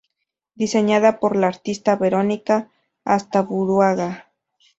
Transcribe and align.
Diseñada 0.55 1.19
por 1.19 1.35
la 1.35 1.45
artista 1.45 1.95
Verónica 1.95 2.71
Astaburuaga. 3.05 4.31